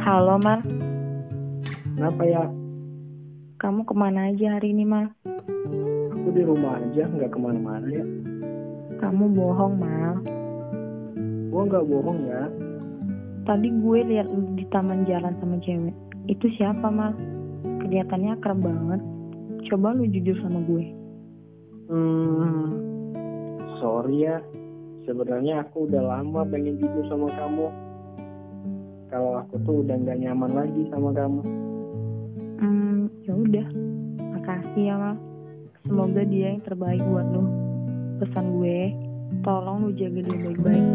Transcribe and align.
Halo, 0.00 0.40
Mal. 0.40 0.64
Kenapa 1.92 2.24
ya? 2.24 2.48
Kamu 3.60 3.84
ke 3.84 3.92
mana 3.92 4.32
aja 4.32 4.56
hari 4.56 4.72
ini, 4.72 4.88
Mal? 4.88 5.12
Aku 6.16 6.32
di 6.32 6.48
rumah 6.48 6.80
aja, 6.80 7.04
nggak 7.04 7.28
ke 7.28 7.36
mana-mana 7.36 7.84
ya. 7.92 8.08
Kamu 9.04 9.36
bohong, 9.36 9.76
Mal. 9.76 10.16
Gua 11.52 11.62
nggak 11.68 11.84
bohong 11.92 12.24
ya. 12.24 12.48
Tadi 13.44 13.68
gue 13.68 13.98
lihat 14.00 14.32
lu 14.32 14.56
di 14.56 14.64
taman 14.72 15.04
jalan 15.04 15.36
sama 15.36 15.60
cewek. 15.60 15.92
Itu 16.32 16.48
siapa, 16.56 16.88
Mal? 16.88 17.12
Kelihatannya 17.84 18.32
akrab 18.32 18.64
banget. 18.64 19.04
Coba 19.68 19.92
lu 19.92 20.08
jujur 20.08 20.40
sama 20.40 20.64
gue. 20.64 20.88
Hmm, 21.92 22.64
sorry 23.76 24.24
ya. 24.24 24.40
Sebenarnya 25.02 25.66
aku 25.66 25.90
udah 25.90 26.02
lama 26.02 26.46
pengen 26.46 26.78
jujur 26.78 27.04
sama 27.10 27.26
kamu. 27.34 27.66
Kalau 29.10 29.42
aku 29.42 29.54
tuh 29.66 29.82
udah 29.82 29.98
nggak 29.98 30.18
nyaman 30.22 30.52
lagi 30.54 30.82
sama 30.94 31.10
kamu. 31.10 31.42
Hmm, 32.62 33.10
ya 33.26 33.32
udah. 33.34 33.66
Makasih 34.38 34.84
ya, 34.88 34.94
Mal. 34.94 35.16
Semoga 35.82 36.22
dia 36.22 36.54
yang 36.54 36.62
terbaik 36.62 37.02
buat 37.02 37.26
lu. 37.34 37.44
Pesan 38.22 38.54
gue, 38.62 38.94
tolong 39.42 39.84
lu 39.84 39.90
jaga 39.98 40.22
dia 40.22 40.38
baik-baik. 40.46 40.86